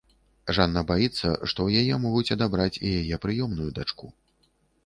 Жанна 0.57 0.81
баіцца, 0.91 1.25
што 1.49 1.59
ў 1.67 1.83
яе 1.83 1.99
могуць 2.05 2.33
адабраць 2.39 2.81
і 2.85 2.95
яе 3.01 3.15
прыёмную 3.27 3.69
дачку. 3.81 4.05